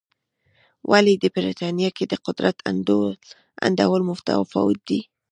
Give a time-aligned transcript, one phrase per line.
[0.91, 2.57] ولې د برېټانیا کې د قدرت
[3.63, 4.89] انډول متفاوت و.